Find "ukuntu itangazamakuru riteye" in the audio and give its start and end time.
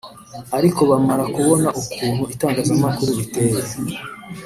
1.81-3.59